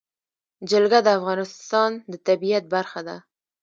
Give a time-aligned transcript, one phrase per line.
[0.69, 3.17] جلګه د افغانستان د طبیعت برخه ده.